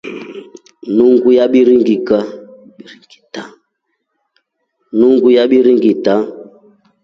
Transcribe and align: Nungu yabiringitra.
Nungu 0.95 1.29
yabiringitra. 5.37 6.15